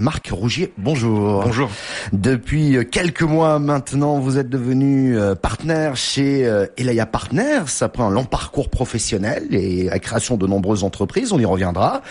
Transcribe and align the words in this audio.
Marc 0.00 0.28
Rougier, 0.30 0.72
bonjour. 0.78 1.42
Bonjour. 1.42 1.68
Depuis 2.12 2.78
quelques 2.88 3.22
mois 3.22 3.58
maintenant, 3.58 4.20
vous 4.20 4.38
êtes 4.38 4.48
devenu 4.48 5.18
euh, 5.18 5.34
partenaire 5.34 5.96
chez 5.96 6.46
euh, 6.46 6.66
Elaya 6.76 7.04
Partners 7.04 7.64
après 7.80 8.04
un 8.04 8.10
long 8.10 8.24
parcours 8.24 8.70
professionnel 8.70 9.48
et 9.50 9.84
la 9.84 9.98
création 9.98 10.36
de 10.36 10.46
nombreuses 10.46 10.84
entreprises, 10.84 11.32
on 11.32 11.40
y 11.40 11.44
reviendra. 11.44 12.02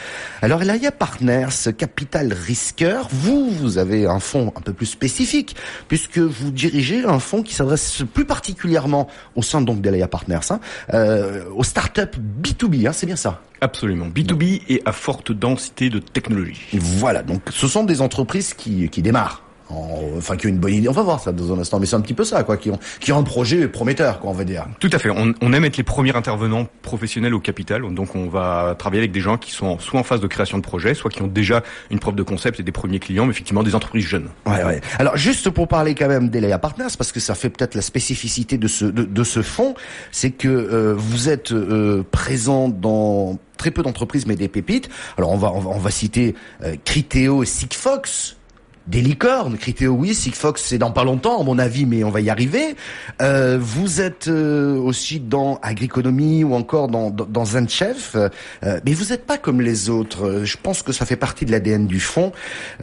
Alors 0.41 0.61
Elaya 0.61 0.91
Partners, 0.91 1.73
capital 1.77 2.33
risqueur, 2.33 3.07
vous, 3.09 3.49
vous 3.51 3.77
avez 3.77 4.05
un 4.05 4.19
fonds 4.19 4.51
un 4.57 4.61
peu 4.61 4.73
plus 4.73 4.87
spécifique 4.87 5.55
puisque 5.87 6.19
vous 6.19 6.51
dirigez 6.51 7.05
un 7.05 7.19
fonds 7.19 7.41
qui 7.41 7.53
s'adresse 7.53 8.03
plus 8.13 8.25
particulièrement 8.25 9.07
au 9.37 9.41
sein 9.41 9.61
donc 9.61 9.79
d'Elaya 9.79 10.09
Partners, 10.09 10.39
hein, 10.49 10.59
euh, 10.93 11.45
aux 11.55 11.63
startups 11.63 12.01
B2B, 12.43 12.85
hein, 12.85 12.91
c'est 12.91 13.05
bien 13.05 13.15
ça? 13.15 13.41
Absolument. 13.61 14.07
B2B 14.07 14.61
et 14.69 14.81
à 14.85 14.91
forte 14.91 15.31
densité 15.31 15.89
de 15.89 15.99
technologie. 15.99 16.67
Voilà, 16.73 17.23
donc 17.23 17.41
ce 17.49 17.67
sont 17.67 17.83
des 17.83 18.01
entreprises 18.01 18.53
qui, 18.53 18.89
qui 18.89 19.01
démarrent 19.01 19.46
enfin 19.69 20.35
qui 20.37 20.47
ont 20.47 20.49
une 20.49 20.57
bonne 20.57 20.73
idée. 20.73 20.89
On 20.89 20.93
va 20.93 21.03
voir 21.03 21.19
ça 21.19 21.31
dans 21.31 21.53
un 21.53 21.59
instant, 21.59 21.79
mais 21.79 21.85
c'est 21.85 21.95
un 21.95 22.01
petit 22.01 22.13
peu 22.13 22.23
ça, 22.23 22.43
quoi, 22.43 22.57
qui 22.57 22.69
ont 22.69 22.79
qui 22.99 23.11
ont 23.11 23.19
un 23.19 23.23
projet 23.23 23.67
prometteur, 23.67 24.19
quoi, 24.19 24.31
on 24.31 24.33
va 24.33 24.43
dire. 24.43 24.65
Tout 24.79 24.89
à 24.91 24.99
fait. 24.99 25.09
On, 25.09 25.33
on, 25.41 25.53
aime 25.53 25.65
être 25.65 25.77
les 25.77 25.83
premiers 25.83 26.15
intervenants 26.15 26.67
professionnels 26.81 27.33
au 27.33 27.39
capital, 27.39 27.81
donc 27.93 28.15
on 28.15 28.27
va 28.27 28.75
travailler 28.77 29.01
avec 29.01 29.11
des 29.11 29.21
gens 29.21 29.37
qui 29.37 29.51
sont 29.51 29.79
soit 29.79 29.99
en 29.99 30.03
phase 30.03 30.21
de 30.21 30.27
création 30.27 30.57
de 30.57 30.63
projet, 30.63 30.93
soit 30.93 31.11
qui 31.11 31.21
ont 31.21 31.27
déjà 31.27 31.63
une 31.91 31.99
preuve 31.99 32.15
de 32.15 32.23
concept 32.23 32.59
et 32.59 32.63
des 32.63 32.71
premiers 32.71 32.99
clients, 32.99 33.25
mais 33.25 33.31
effectivement 33.31 33.63
des 33.63 33.75
entreprises 33.75 34.05
jeunes. 34.05 34.29
Ouais, 34.45 34.63
ouais. 34.63 34.81
Alors 34.99 35.17
juste 35.17 35.49
pour 35.49 35.67
parler 35.67 35.95
quand 35.95 36.07
même 36.07 36.29
d'Elia 36.29 36.59
Partners, 36.59 36.95
parce 36.97 37.11
que 37.11 37.19
ça 37.19 37.35
fait 37.35 37.49
peut-être 37.49 37.75
la 37.75 37.81
spécificité 37.81 38.57
de 38.57 38.67
ce 38.67 38.85
de, 38.85 39.03
de 39.03 39.23
ce 39.23 39.41
fonds, 39.41 39.75
c'est 40.11 40.31
que 40.31 40.47
euh, 40.47 40.93
vous 40.95 41.29
êtes 41.29 41.51
euh, 41.51 42.03
présent 42.11 42.69
dans 42.69 43.37
très 43.57 43.71
peu 43.71 43.83
d'entreprises, 43.83 44.25
mais 44.27 44.35
des 44.35 44.47
pépites. 44.47 44.89
Alors 45.17 45.31
on 45.31 45.37
va 45.37 45.51
on 45.51 45.59
va, 45.59 45.69
on 45.71 45.79
va 45.79 45.91
citer 45.91 46.35
euh, 46.63 46.75
Criteo 46.85 47.43
et 47.43 47.45
Sigfox 47.45 48.36
des 48.87 49.01
licornes. 49.01 49.57
Criteo, 49.57 49.93
oui, 49.93 50.13
Sigfox, 50.15 50.61
c'est 50.63 50.77
dans 50.77 50.91
pas 50.91 51.03
longtemps, 51.03 51.39
à 51.39 51.43
mon 51.43 51.59
avis, 51.59 51.85
mais 51.85 52.03
on 52.03 52.09
va 52.09 52.21
y 52.21 52.29
arriver. 52.29 52.75
Euh, 53.21 53.57
vous 53.59 54.01
êtes 54.01 54.27
euh, 54.27 54.77
aussi 54.77 55.19
dans 55.19 55.59
Agriconomie 55.61 56.43
ou 56.43 56.53
encore 56.53 56.87
dans, 56.87 57.09
dans, 57.09 57.25
dans 57.25 57.45
Zenchef, 57.45 58.15
euh, 58.15 58.29
mais 58.85 58.93
vous 58.93 59.05
n'êtes 59.05 59.25
pas 59.25 59.37
comme 59.37 59.61
les 59.61 59.89
autres. 59.89 60.41
Je 60.43 60.57
pense 60.61 60.81
que 60.81 60.91
ça 60.91 61.05
fait 61.05 61.15
partie 61.15 61.45
de 61.45 61.51
l'ADN 61.51 61.87
du 61.87 61.99
fond. 61.99 62.31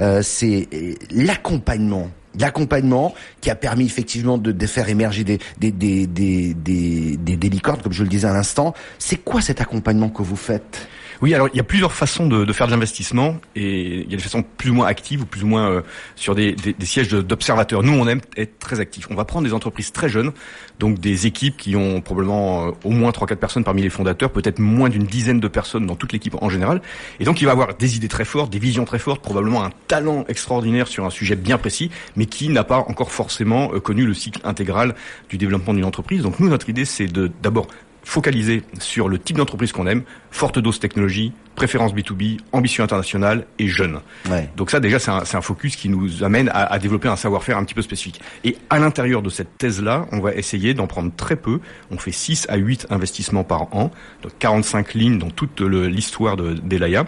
Euh, 0.01 0.23
c'est 0.23 0.69
l'accompagnement 1.11 2.11
l'accompagnement 2.37 3.15
qui 3.41 3.49
a 3.49 3.55
permis 3.55 3.87
effectivement 3.87 4.39
de, 4.39 4.51
de 4.51 4.67
faire 4.67 4.89
émerger 4.89 5.23
des 5.23 5.39
des, 5.59 5.71
des, 5.71 6.09
des, 6.09 6.53
des, 6.53 7.17
des 7.17 7.49
licornes, 7.49 7.81
comme 7.81 7.93
je 7.93 8.03
le 8.03 8.09
disais 8.09 8.27
à 8.27 8.33
l'instant. 8.33 8.75
C'est 8.99 9.19
quoi 9.19 9.41
cet 9.41 9.61
accompagnement 9.61 10.09
que 10.09 10.23
vous 10.23 10.35
faites? 10.35 10.89
Oui, 11.23 11.35
alors 11.35 11.49
il 11.53 11.57
y 11.57 11.61
a 11.61 11.65
plusieurs 11.65 11.93
façons 11.93 12.27
de, 12.27 12.45
de 12.45 12.53
faire 12.53 12.67
de 12.67 12.73
l'investissement 12.73 13.37
et 13.55 14.03
il 14.03 14.11
y 14.11 14.15
a 14.15 14.17
des 14.17 14.23
façons 14.23 14.43
plus 14.43 14.71
ou 14.71 14.75
moins 14.75 14.87
actives 14.87 15.23
ou 15.23 15.27
plus 15.27 15.43
ou 15.43 15.47
moins 15.47 15.71
euh, 15.71 15.83
sur 16.17 16.35
des, 16.35 16.53
des, 16.53 16.73
des 16.73 16.87
sièges 16.87 17.09
d'observateurs. 17.09 17.83
Nous, 17.83 17.93
on 17.93 18.07
aime 18.09 18.21
être 18.37 18.59
très 18.59 18.81
actifs. 18.81 19.07
On 19.11 19.15
va 19.15 19.25
prendre 19.25 19.47
des 19.47 19.55
entreprises 19.55 19.93
très 19.93 20.09
jeunes, 20.09 20.33
donc 20.79 20.99
des 20.99 21.27
équipes 21.27 21.57
qui 21.57 21.77
ont 21.77 22.01
probablement 22.01 22.69
euh, 22.69 22.71
au 22.85 22.91
moins 22.91 23.11
3-4 23.11 23.37
personnes 23.37 23.65
parmi 23.65 23.83
les 23.83 23.91
fondateurs, 23.91 24.31
peut-être 24.31 24.59
moins 24.59 24.89
d'une 24.89 25.05
dizaine 25.05 25.41
de 25.41 25.49
personnes 25.49 25.87
dans 25.87 25.97
toute 25.97 26.13
l'équipe 26.13 26.35
en 26.41 26.49
général. 26.49 26.83
Et 27.21 27.25
donc 27.25 27.41
il 27.41 27.45
va 27.45 27.53
avoir 27.53 27.75
des 27.75 27.97
idées 27.97 28.09
très 28.09 28.25
fortes, 28.25 28.51
des 28.51 28.59
visions 28.59 28.85
très 28.85 28.99
fortes, 28.99 29.23
probablement 29.23 29.65
un 29.65 29.71
talent 29.89 30.25
extraordinaire 30.29 30.89
sur 30.89 31.05
un 31.05 31.11
sujet 31.11 31.37
bien 31.37 31.59
précis, 31.59 31.91
mais 32.17 32.27
qui 32.27 32.49
n'a 32.49 32.65
pas 32.65 32.79
encore 32.79 33.13
forcément 33.13 33.71
euh, 33.75 33.81
connu 33.81 34.05
le 34.05 34.15
cycle 34.15 34.41
intégral 34.45 34.95
du 35.29 35.39
développement 35.39 35.75
d'une 35.75 35.85
entreprise. 35.85 36.23
Donc 36.23 36.41
nous, 36.41 36.49
notre 36.49 36.69
idée, 36.69 36.85
c'est 36.85 37.07
de 37.07 37.31
d'abord 37.43 37.67
focaliser 38.05 38.63
sur 38.79 39.09
le 39.09 39.19
type 39.19 39.37
d'entreprise 39.37 39.73
qu'on 39.73 39.87
aime, 39.87 40.03
forte 40.31 40.59
dose 40.59 40.79
technologie, 40.79 41.33
préférence 41.55 41.95
B2B, 41.95 42.39
ambition 42.53 42.85
internationale 42.85 43.47
et 43.59 43.69
jeune. 43.69 44.01
Ouais. 44.29 44.49
Donc 44.57 44.71
ça 44.71 44.81
déjà 44.81 44.99
c'est 44.99 45.11
un, 45.11 45.23
un, 45.33 45.41
focus 45.41 45.77
qui 45.77 45.89
nous 45.89 46.25
amène 46.25 46.49
à, 46.51 46.73
à 46.73 46.79
développer 46.79 47.09
un 47.09 47.17
savoir-faire 47.17 47.59
un 47.59 47.65
petit 47.65 47.75
peu 47.75 47.83
spécifique. 47.83 48.21
Et 48.45 48.57
à 48.71 48.79
l'intérieur 48.79 49.23
de 49.23 49.31
cette 49.31 49.59
thèse-là, 49.59 50.07
on 50.13 50.21
va 50.21 50.35
essayer 50.35 50.75
d'en 50.75 50.87
prendre 50.87 51.13
très 51.17 51.37
peu. 51.37 51.61
On 51.91 51.99
fait 51.99 52.13
6 52.13 52.47
à 52.49 52.57
8 52.57 52.89
investissements 52.91 53.45
par 53.45 53.75
an, 53.75 53.91
donc 54.23 54.33
45 54.39 54.95
lignes 54.95 55.19
dans 55.19 55.31
toute 55.31 55.61
l'histoire 55.61 56.37
de 56.37 56.55
d'Elaya. 56.55 57.05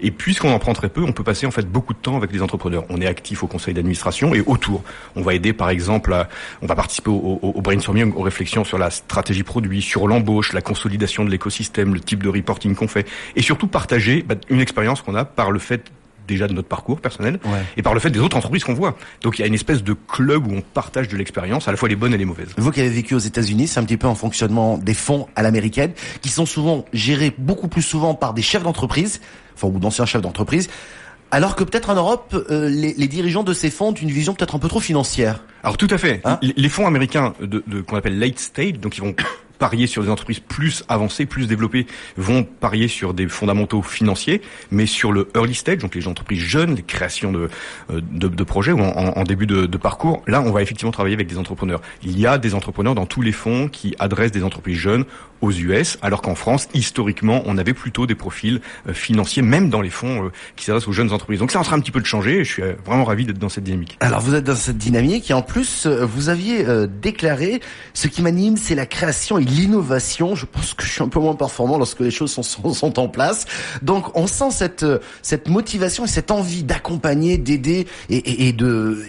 Et 0.00 0.10
puisqu'on 0.10 0.52
en 0.52 0.58
prend 0.58 0.72
très 0.72 0.88
peu, 0.88 1.02
on 1.02 1.12
peut 1.12 1.24
passer 1.24 1.46
en 1.46 1.50
fait 1.50 1.66
beaucoup 1.66 1.94
de 1.94 1.98
temps 1.98 2.16
avec 2.16 2.32
les 2.32 2.42
entrepreneurs. 2.42 2.84
On 2.90 3.00
est 3.00 3.06
actif 3.06 3.42
au 3.42 3.46
conseil 3.46 3.74
d'administration 3.74 4.34
et 4.34 4.42
autour. 4.46 4.82
On 5.16 5.22
va 5.22 5.34
aider 5.34 5.52
par 5.52 5.70
exemple, 5.70 6.12
à, 6.12 6.28
on 6.62 6.66
va 6.66 6.74
participer 6.74 7.10
au, 7.10 7.38
au, 7.42 7.52
au 7.54 7.60
brainstorming, 7.62 8.12
aux 8.14 8.22
réflexions 8.22 8.64
sur 8.64 8.78
la 8.78 8.90
stratégie 8.90 9.42
produit, 9.42 9.82
sur 9.82 10.06
l'embauche, 10.06 10.52
la 10.52 10.60
consolidation 10.60 11.24
de 11.24 11.30
l'écosystème, 11.30 11.94
le 11.94 12.00
type 12.00 12.22
de 12.22 12.28
reporting 12.28 12.74
qu'on 12.74 12.88
fait, 12.88 13.06
et 13.36 13.42
surtout 13.42 13.66
partager 13.84 14.24
bah, 14.26 14.36
une 14.48 14.60
expérience 14.60 15.02
qu'on 15.02 15.14
a 15.14 15.26
par 15.26 15.50
le 15.50 15.58
fait 15.58 15.92
déjà 16.26 16.48
de 16.48 16.54
notre 16.54 16.68
parcours 16.68 17.02
personnel 17.02 17.38
ouais. 17.44 17.62
et 17.76 17.82
par 17.82 17.92
le 17.92 18.00
fait 18.00 18.08
des 18.08 18.18
autres 18.18 18.34
entreprises 18.34 18.64
qu'on 18.64 18.72
voit. 18.72 18.96
Donc 19.20 19.38
il 19.38 19.42
y 19.42 19.44
a 19.44 19.46
une 19.46 19.52
espèce 19.52 19.84
de 19.84 19.92
club 19.92 20.46
où 20.46 20.54
on 20.54 20.62
partage 20.62 21.06
de 21.08 21.18
l'expérience, 21.18 21.68
à 21.68 21.70
la 21.70 21.76
fois 21.76 21.90
les 21.90 21.96
bonnes 21.96 22.14
et 22.14 22.16
les 22.16 22.24
mauvaises. 22.24 22.48
Vous 22.56 22.70
qui 22.70 22.80
avez 22.80 22.88
vécu 22.88 23.14
aux 23.14 23.18
États-Unis, 23.18 23.68
c'est 23.68 23.78
un 23.78 23.84
petit 23.84 23.98
peu 23.98 24.06
un 24.06 24.14
fonctionnement 24.14 24.78
des 24.78 24.94
fonds 24.94 25.28
à 25.36 25.42
l'américaine, 25.42 25.92
qui 26.22 26.30
sont 26.30 26.46
souvent 26.46 26.86
gérés 26.94 27.34
beaucoup 27.36 27.68
plus 27.68 27.82
souvent 27.82 28.14
par 28.14 28.32
des 28.32 28.40
chefs 28.40 28.62
d'entreprise, 28.62 29.20
enfin 29.54 29.68
ou 29.68 29.78
d'anciens 29.78 30.06
chefs 30.06 30.22
d'entreprise. 30.22 30.70
Alors 31.30 31.56
que 31.56 31.64
peut-être 31.64 31.90
en 31.90 31.94
Europe, 31.94 32.34
euh, 32.48 32.70
les, 32.70 32.94
les, 32.96 33.08
dirigeants 33.08 33.42
de 33.42 33.52
ces 33.52 33.68
fonds 33.68 33.88
ont 33.88 33.92
une 33.92 34.10
vision 34.10 34.32
peut-être 34.32 34.54
un 34.54 34.58
peu 34.58 34.68
trop 34.68 34.80
financière. 34.80 35.44
Alors 35.62 35.76
tout 35.76 35.88
à 35.90 35.98
fait. 35.98 36.22
Hein 36.24 36.38
les 36.40 36.68
fonds 36.70 36.86
américains 36.86 37.34
de, 37.38 37.62
de 37.66 37.82
qu'on 37.82 37.96
appelle 37.96 38.18
late 38.18 38.38
stage, 38.38 38.80
donc 38.80 38.96
ils 38.96 39.02
vont 39.02 39.14
parier 39.58 39.86
sur 39.86 40.02
des 40.02 40.10
entreprises 40.10 40.40
plus 40.40 40.84
avancées, 40.88 41.26
plus 41.26 41.46
développées, 41.46 41.86
vont 42.16 42.44
parier 42.44 42.88
sur 42.88 43.14
des 43.14 43.28
fondamentaux 43.28 43.82
financiers, 43.82 44.42
mais 44.70 44.86
sur 44.86 45.12
le 45.12 45.28
early 45.34 45.54
stage, 45.54 45.78
donc 45.78 45.94
les 45.94 46.08
entreprises 46.08 46.40
jeunes, 46.40 46.74
les 46.74 46.82
créations 46.82 47.32
de, 47.32 47.48
de, 47.90 48.28
de 48.28 48.44
projets 48.44 48.72
ou 48.72 48.80
en, 48.80 49.12
en 49.16 49.24
début 49.24 49.46
de, 49.46 49.66
de, 49.66 49.78
parcours, 49.78 50.22
là, 50.26 50.40
on 50.40 50.52
va 50.52 50.62
effectivement 50.62 50.92
travailler 50.92 51.14
avec 51.14 51.26
des 51.26 51.38
entrepreneurs. 51.38 51.80
Il 52.02 52.18
y 52.18 52.26
a 52.26 52.38
des 52.38 52.54
entrepreneurs 52.54 52.94
dans 52.94 53.06
tous 53.06 53.22
les 53.22 53.32
fonds 53.32 53.68
qui 53.68 53.94
adressent 53.98 54.32
des 54.32 54.44
entreprises 54.44 54.78
jeunes 54.78 55.04
aux 55.40 55.52
US, 55.52 55.98
alors 56.00 56.22
qu'en 56.22 56.34
France, 56.34 56.68
historiquement, 56.72 57.42
on 57.44 57.58
avait 57.58 57.74
plutôt 57.74 58.06
des 58.06 58.14
profils 58.14 58.60
financiers, 58.92 59.42
même 59.42 59.68
dans 59.68 59.82
les 59.82 59.90
fonds 59.90 60.30
qui 60.56 60.64
s'adressent 60.64 60.88
aux 60.88 60.92
jeunes 60.92 61.12
entreprises. 61.12 61.40
Donc 61.40 61.50
ça, 61.50 61.60
en 61.60 61.62
train 61.62 61.76
un 61.76 61.80
petit 61.80 61.90
peu 61.90 62.00
de 62.00 62.06
changer, 62.06 62.38
et 62.38 62.44
je 62.44 62.52
suis 62.52 62.62
vraiment 62.86 63.04
ravi 63.04 63.26
d'être 63.26 63.38
dans 63.38 63.48
cette 63.48 63.64
dynamique. 63.64 63.96
Alors 64.00 64.20
vous 64.20 64.34
êtes 64.34 64.44
dans 64.44 64.54
cette 64.54 64.78
dynamique, 64.78 65.30
et 65.30 65.34
en 65.34 65.42
plus, 65.42 65.86
vous 65.86 66.28
aviez 66.28 66.66
euh, 66.66 66.86
déclaré, 66.86 67.60
ce 67.92 68.08
qui 68.08 68.22
m'anime, 68.22 68.56
c'est 68.56 68.74
la 68.74 68.86
création 68.86 69.38
et 69.44 69.46
l'innovation. 69.46 70.34
Je 70.34 70.46
pense 70.46 70.74
que 70.74 70.84
je 70.84 70.90
suis 70.90 71.02
un 71.02 71.08
peu 71.08 71.20
moins 71.20 71.34
performant 71.34 71.78
lorsque 71.78 72.00
les 72.00 72.10
choses 72.10 72.32
sont, 72.32 72.98
en 72.98 73.08
place. 73.08 73.46
Donc 73.82 74.16
on 74.16 74.26
sent 74.26 74.50
cette 74.50 74.86
cette 75.22 75.48
motivation 75.48 76.04
et 76.04 76.08
cette 76.08 76.30
envie 76.30 76.62
d'accompagner, 76.62 77.38
d'aider 77.38 77.86
et, 78.08 78.52
de 78.52 79.02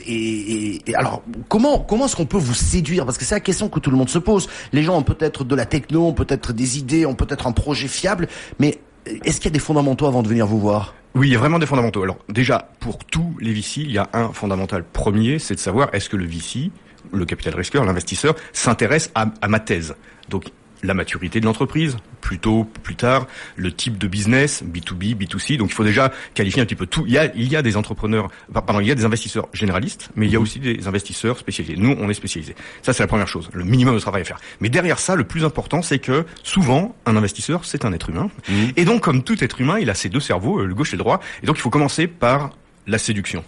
alors 0.96 1.24
comment 1.48 1.80
comment 1.80 2.06
est-ce 2.06 2.16
qu'on 2.16 2.26
peut 2.26 2.38
vous 2.38 2.54
séduire? 2.54 3.06
Parce 3.06 3.18
que 3.18 3.26
c'est 3.26 3.36
la 3.36 3.42
question 3.42 3.70
que 3.70 3.80
tout 3.80 3.92
le 3.92 3.98
monde 3.98 4.10
se 4.10 4.20
pose. 4.20 4.48
Les 4.74 4.84
gens 4.84 4.98
ont 4.98 5.04
peut-être 5.04 5.44
de 5.44 5.56
la 5.56 5.66
techno, 5.66 6.08
ont 6.08 6.14
peut-être 6.14 6.54
des 6.54 6.78
idées, 6.78 7.06
ont 7.06 7.16
peut-être 7.16 7.48
un 7.48 7.52
projet 7.52 7.88
fiable, 7.88 8.28
mais 8.60 8.80
est-ce 9.24 9.38
qu'il 9.38 9.46
y 9.46 9.48
a 9.50 9.52
des 9.52 9.60
fondamentaux 9.60 10.08
avant 10.08 10.24
de 10.24 10.28
venir 10.28 10.48
vous 10.48 10.60
voir? 10.60 10.94
Oui, 11.14 11.30
il 11.30 11.34
y 11.34 11.36
a 11.36 11.40
vraiment 11.40 11.60
des 11.60 11.66
fondamentaux. 11.66 12.04
Alors 12.04 12.18
déjà, 12.28 12.70
pour 12.80 12.98
tous 12.98 13.38
les 13.40 13.54
VC, 13.54 13.82
il 13.82 13.92
y 13.92 13.98
a 13.98 14.10
un 14.14 14.34
fondamental 14.34 14.84
premier, 14.84 15.40
c'est 15.40 15.56
de 15.56 15.60
savoir 15.60 15.90
est-ce 15.94 16.10
que 16.10 16.18
le 16.18 16.26
VC, 16.26 16.72
le 17.12 17.26
capital 17.26 17.56
risqueur, 17.56 17.86
l'investisseur, 17.86 18.36
s'intéresse 18.54 19.12
à, 19.16 19.28
à 19.42 19.48
ma 19.48 19.60
thèse. 19.60 19.96
Donc 20.30 20.52
la 20.86 20.94
maturité 20.94 21.40
de 21.40 21.46
l'entreprise, 21.46 21.98
plutôt 22.22 22.66
plus 22.84 22.96
tard, 22.96 23.28
le 23.56 23.72
type 23.72 23.98
de 23.98 24.08
business, 24.08 24.64
B2B, 24.64 25.16
B2C. 25.16 25.58
Donc 25.58 25.70
il 25.70 25.74
faut 25.74 25.84
déjà 25.84 26.12
qualifier 26.34 26.62
un 26.62 26.66
petit 26.66 26.76
peu 26.76 26.86
tout. 26.86 27.04
Il 27.08 27.14
y 27.14 27.18
a, 27.18 27.34
il 27.36 27.52
y 27.52 27.56
a 27.56 27.62
des 27.62 27.78
entrepreneurs, 27.78 28.30
pardon, 28.54 28.80
il 28.80 28.88
y 28.88 28.92
a 28.92 28.96
des 28.96 29.06
investisseurs 29.06 29.48
généralistes, 29.54 30.10
mais 30.16 30.28
il 30.28 30.32
y 30.32 30.36
a 30.36 30.40
aussi 30.40 30.60
des 30.60 30.88
investisseurs 30.88 31.38
spécialisés. 31.38 31.76
Nous, 31.78 31.96
on 32.00 32.10
est 32.10 32.14
spécialisés. 32.14 32.56
Ça, 32.82 32.94
c'est 32.94 33.04
la 33.04 33.08
première 33.08 33.28
chose, 33.28 33.50
le 33.54 33.64
minimum 33.64 33.96
de 33.96 34.00
travail 34.00 34.22
à 34.22 34.26
faire. 34.26 34.40
Mais 34.60 34.70
derrière 34.70 35.00
ça, 35.00 35.16
le 35.16 35.24
plus 35.24 35.44
important, 35.44 35.82
c'est 35.82 36.00
que 36.00 36.26
souvent, 36.44 36.96
un 37.06 37.16
investisseur, 37.16 37.66
c'est 37.66 37.86
un 37.86 37.94
être 37.94 38.10
humain. 38.10 38.30
Mmh. 38.48 38.54
Et 38.78 38.86
donc, 38.86 39.02
comme 39.02 39.24
tout 39.24 39.44
être 39.44 39.60
humain, 39.62 39.80
il 39.80 39.90
a 39.90 39.96
ses 39.96 40.10
deux 40.10 40.20
cerveaux, 40.20 40.64
le 40.64 40.76
gauche 40.76 40.94
et 40.94 40.98
le 40.98 41.04
droit. 41.04 41.20
Et 41.44 41.46
donc, 41.46 41.58
il 41.58 41.62
faut 41.62 41.70
commencer 41.70 42.08
par 42.08 42.52
la 42.88 42.98
séduction. 42.98 43.44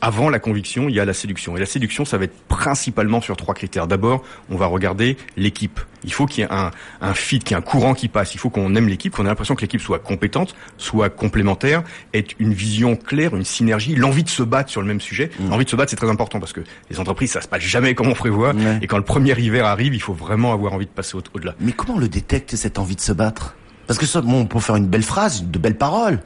Avant 0.00 0.30
la 0.30 0.38
conviction, 0.38 0.88
il 0.88 0.94
y 0.94 1.00
a 1.00 1.04
la 1.04 1.12
séduction. 1.12 1.56
Et 1.56 1.60
la 1.60 1.66
séduction, 1.66 2.04
ça 2.04 2.18
va 2.18 2.24
être 2.24 2.36
principalement 2.48 3.20
sur 3.20 3.36
trois 3.36 3.54
critères. 3.54 3.86
D'abord, 3.86 4.22
on 4.50 4.56
va 4.56 4.66
regarder 4.66 5.16
l'équipe. 5.36 5.80
Il 6.04 6.12
faut 6.12 6.26
qu'il 6.26 6.44
y 6.44 6.46
ait 6.46 6.52
un, 6.52 6.70
un 7.00 7.14
fit, 7.14 7.38
qu'il 7.40 7.50
y 7.50 7.54
ait 7.54 7.56
un 7.56 7.62
courant 7.62 7.94
qui 7.94 8.08
passe. 8.08 8.34
Il 8.34 8.38
faut 8.38 8.50
qu'on 8.50 8.74
aime 8.74 8.88
l'équipe, 8.88 9.12
qu'on 9.12 9.24
ait 9.24 9.28
l'impression 9.28 9.54
que 9.54 9.62
l'équipe 9.62 9.80
soit 9.80 9.98
compétente, 9.98 10.54
soit 10.76 11.10
complémentaire, 11.10 11.82
ait 12.12 12.24
une 12.38 12.54
vision 12.54 12.96
claire, 12.96 13.34
une 13.34 13.44
synergie, 13.44 13.94
l'envie 13.94 14.24
de 14.24 14.28
se 14.28 14.42
battre 14.42 14.70
sur 14.70 14.80
le 14.80 14.86
même 14.86 15.00
sujet. 15.00 15.30
Mmh. 15.38 15.50
L'envie 15.50 15.64
de 15.64 15.70
se 15.70 15.76
battre, 15.76 15.90
c'est 15.90 15.96
très 15.96 16.10
important 16.10 16.40
parce 16.40 16.52
que 16.52 16.60
les 16.90 17.00
entreprises, 17.00 17.32
ça 17.32 17.40
se 17.40 17.48
passe 17.48 17.62
jamais 17.62 17.94
comme 17.94 18.08
on 18.08 18.14
prévoit. 18.14 18.52
Et 18.82 18.86
quand 18.86 18.98
le 18.98 19.04
premier 19.04 19.38
hiver 19.38 19.66
arrive, 19.66 19.94
il 19.94 20.02
faut 20.02 20.14
vraiment 20.14 20.52
avoir 20.52 20.72
envie 20.72 20.86
de 20.86 20.90
passer 20.90 21.16
au-delà. 21.16 21.54
Mais 21.60 21.72
comment 21.72 21.94
on 21.94 21.98
le 21.98 22.08
détecte, 22.08 22.54
cette 22.56 22.78
envie 22.78 22.96
de 22.96 23.00
se 23.00 23.12
battre? 23.12 23.56
Parce 23.86 23.98
que 23.98 24.06
ça, 24.06 24.20
bon, 24.20 24.40
on 24.42 24.46
peut 24.46 24.60
faire 24.60 24.76
une 24.76 24.86
belle 24.86 25.02
phrase, 25.02 25.44
de 25.44 25.58
belles 25.58 25.78
paroles. 25.78 26.20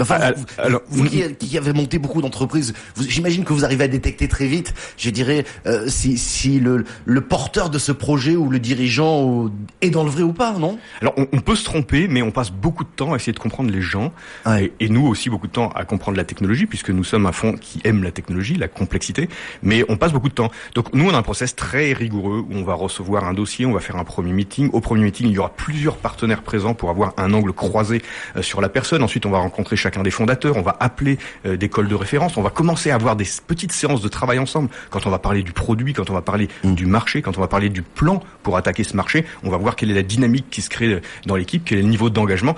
Enfin, 0.00 0.18
ah, 0.20 0.32
vous, 0.32 0.44
alors, 0.58 0.82
vous 0.88 1.04
qui, 1.04 1.58
avez 1.58 1.72
monté 1.72 1.98
beaucoup 1.98 2.22
d'entreprises, 2.22 2.74
j'imagine 2.98 3.44
que 3.44 3.52
vous 3.52 3.64
arrivez 3.64 3.84
à 3.84 3.88
détecter 3.88 4.28
très 4.28 4.46
vite, 4.46 4.74
je 4.96 5.10
dirais, 5.10 5.44
euh, 5.66 5.88
si, 5.88 6.18
si 6.18 6.60
le, 6.60 6.84
le, 7.04 7.20
porteur 7.20 7.70
de 7.70 7.78
ce 7.78 7.92
projet 7.92 8.36
ou 8.36 8.48
le 8.48 8.58
dirigeant 8.58 9.50
est 9.80 9.90
dans 9.90 10.04
le 10.04 10.10
vrai 10.10 10.22
ou 10.22 10.32
pas, 10.32 10.52
non? 10.52 10.78
Alors, 11.00 11.14
on, 11.16 11.40
peut 11.40 11.56
se 11.56 11.64
tromper, 11.64 12.08
mais 12.08 12.22
on 12.22 12.30
passe 12.30 12.50
beaucoup 12.50 12.84
de 12.84 12.88
temps 12.88 13.12
à 13.12 13.16
essayer 13.16 13.32
de 13.32 13.38
comprendre 13.38 13.70
les 13.70 13.82
gens, 13.82 14.12
et, 14.46 14.72
et, 14.80 14.88
nous 14.88 15.06
aussi 15.06 15.30
beaucoup 15.30 15.46
de 15.46 15.52
temps 15.52 15.70
à 15.70 15.84
comprendre 15.84 16.16
la 16.16 16.24
technologie, 16.24 16.66
puisque 16.66 16.90
nous 16.90 17.04
sommes 17.04 17.26
un 17.26 17.32
fonds 17.32 17.54
qui 17.54 17.80
aime 17.84 18.02
la 18.02 18.10
technologie, 18.10 18.54
la 18.54 18.68
complexité, 18.68 19.28
mais 19.62 19.84
on 19.88 19.96
passe 19.96 20.12
beaucoup 20.12 20.28
de 20.28 20.34
temps. 20.34 20.50
Donc, 20.74 20.92
nous, 20.94 21.08
on 21.08 21.14
a 21.14 21.18
un 21.18 21.22
process 21.22 21.54
très 21.54 21.92
rigoureux 21.92 22.44
où 22.48 22.54
on 22.54 22.64
va 22.64 22.74
recevoir 22.74 23.24
un 23.24 23.34
dossier, 23.34 23.66
on 23.66 23.72
va 23.72 23.80
faire 23.80 23.96
un 23.96 24.04
premier 24.04 24.32
meeting. 24.32 24.70
Au 24.72 24.80
premier 24.80 25.04
meeting, 25.04 25.28
il 25.28 25.32
y 25.32 25.38
aura 25.38 25.50
plusieurs 25.50 25.96
partenaires 25.96 26.42
présents 26.42 26.74
pour 26.74 26.90
avoir 26.90 27.14
un 27.16 27.32
angle 27.32 27.52
croisé 27.52 28.02
euh, 28.36 28.42
sur 28.42 28.60
la 28.60 28.68
personne. 28.68 29.02
Ensuite, 29.02 29.26
on 29.26 29.30
va 29.30 29.38
rencontrer 29.38 29.59
chacun 29.76 30.02
des 30.02 30.10
fondateurs, 30.10 30.56
on 30.56 30.62
va 30.62 30.76
appeler 30.80 31.18
euh, 31.46 31.56
des 31.56 31.68
cols 31.68 31.88
de 31.88 31.94
référence, 31.94 32.36
on 32.36 32.42
va 32.42 32.50
commencer 32.50 32.90
à 32.90 32.94
avoir 32.94 33.16
des 33.16 33.26
petites 33.46 33.72
séances 33.72 34.00
de 34.00 34.08
travail 34.08 34.38
ensemble. 34.38 34.68
Quand 34.90 35.06
on 35.06 35.10
va 35.10 35.18
parler 35.18 35.42
du 35.42 35.52
produit, 35.52 35.92
quand 35.92 36.10
on 36.10 36.14
va 36.14 36.22
parler 36.22 36.48
mm. 36.64 36.74
du 36.74 36.86
marché, 36.86 37.22
quand 37.22 37.36
on 37.38 37.40
va 37.40 37.48
parler 37.48 37.68
du 37.68 37.82
plan 37.82 38.22
pour 38.42 38.56
attaquer 38.56 38.84
ce 38.84 38.96
marché, 38.96 39.24
on 39.42 39.50
va 39.50 39.56
voir 39.56 39.76
quelle 39.76 39.90
est 39.90 39.94
la 39.94 40.02
dynamique 40.02 40.46
qui 40.50 40.62
se 40.62 40.70
crée 40.70 40.94
euh, 40.94 41.00
dans 41.26 41.36
l'équipe, 41.36 41.62
quel 41.64 41.78
est 41.78 41.82
le 41.82 41.88
niveau 41.88 42.10
d'engagement 42.10 42.56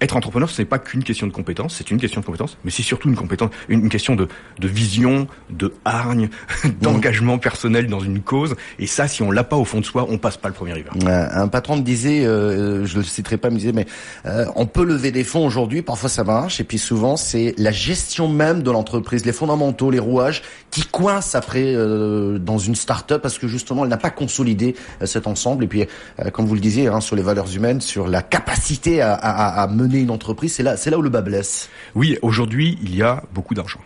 être 0.00 0.16
entrepreneur, 0.16 0.48
ce 0.48 0.62
n'est 0.62 0.66
pas 0.66 0.78
qu'une 0.78 1.02
question 1.02 1.26
de 1.26 1.32
compétence, 1.32 1.74
c'est 1.76 1.90
une 1.90 1.98
question 1.98 2.20
de 2.20 2.26
compétence, 2.26 2.56
mais 2.64 2.70
c'est 2.70 2.82
surtout 2.82 3.08
une 3.08 3.16
compétence, 3.16 3.50
une, 3.68 3.88
question 3.88 4.14
de, 4.14 4.28
de, 4.58 4.68
vision, 4.68 5.26
de 5.50 5.74
hargne, 5.84 6.28
d'engagement 6.80 7.38
personnel 7.38 7.88
dans 7.88 8.00
une 8.00 8.20
cause. 8.20 8.54
Et 8.78 8.86
ça, 8.86 9.08
si 9.08 9.22
on 9.22 9.30
l'a 9.30 9.44
pas 9.44 9.56
au 9.56 9.64
fond 9.64 9.80
de 9.80 9.84
soi, 9.84 10.06
on 10.08 10.18
passe 10.18 10.36
pas 10.36 10.48
le 10.48 10.54
premier 10.54 10.78
hiver. 10.78 10.92
un 11.06 11.48
patron 11.48 11.76
me 11.76 11.82
disait, 11.82 12.24
euh, 12.24 12.86
je 12.86 12.96
le 12.96 13.02
citerai 13.02 13.36
pas, 13.36 13.50
me 13.50 13.56
disait, 13.56 13.72
mais 13.72 13.86
euh, 14.26 14.44
on 14.54 14.66
peut 14.66 14.84
lever 14.84 15.10
des 15.10 15.24
fonds 15.24 15.44
aujourd'hui, 15.44 15.82
parfois 15.82 16.08
ça 16.08 16.24
marche, 16.24 16.60
et 16.60 16.64
puis 16.64 16.78
souvent 16.78 17.16
c'est 17.16 17.54
la 17.58 17.72
gestion 17.72 18.28
même 18.28 18.62
de 18.62 18.70
l'entreprise, 18.70 19.24
les 19.24 19.32
fondamentaux, 19.32 19.90
les 19.90 19.98
rouages, 19.98 20.42
qui 20.70 20.84
coincent 20.84 21.36
après 21.36 21.74
euh, 21.74 22.38
dans 22.38 22.58
une 22.58 22.74
start-up 22.74 23.22
parce 23.22 23.38
que 23.38 23.48
justement 23.48 23.84
elle 23.84 23.90
n'a 23.90 23.96
pas 23.96 24.10
consolidé 24.10 24.76
euh, 25.02 25.06
cet 25.06 25.26
ensemble. 25.26 25.64
Et 25.64 25.66
puis, 25.66 25.86
comme 26.32 26.46
vous 26.46 26.54
le 26.54 26.60
disiez, 26.60 26.88
hein, 26.88 27.00
sur 27.00 27.16
les 27.16 27.22
valeurs 27.22 27.54
humaines, 27.54 27.80
sur 27.80 28.08
la 28.08 28.22
capacité 28.22 29.00
à, 29.00 29.14
à, 29.14 29.62
à 29.62 29.66
mener 29.66 29.87
une 29.94 30.10
entreprise, 30.10 30.54
c'est 30.54 30.62
là, 30.62 30.76
c'est 30.76 30.90
là 30.90 30.98
où 30.98 31.02
le 31.02 31.10
bas 31.10 31.22
blesse. 31.22 31.68
Oui, 31.94 32.18
aujourd'hui, 32.22 32.78
il 32.82 32.94
y 32.94 33.02
a 33.02 33.22
beaucoup 33.32 33.54
d'argent. 33.54 33.80